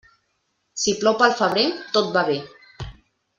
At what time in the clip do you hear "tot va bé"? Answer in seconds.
1.99-2.39